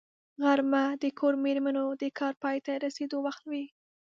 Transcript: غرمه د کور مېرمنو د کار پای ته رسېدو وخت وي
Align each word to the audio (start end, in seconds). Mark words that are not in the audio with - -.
غرمه 0.43 0.83
د 1.01 1.03
کور 1.19 1.33
مېرمنو 1.45 1.85
د 2.01 2.03
کار 2.19 2.33
پای 2.43 2.57
ته 2.65 2.71
رسېدو 2.85 3.17
وخت 3.27 3.43
وي 3.51 3.65